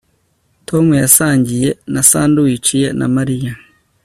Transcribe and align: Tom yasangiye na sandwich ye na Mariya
Tom 0.67 0.85
yasangiye 1.03 1.69
na 1.93 2.01
sandwich 2.09 2.69
ye 2.81 2.87
na 2.99 3.07
Mariya 3.15 3.53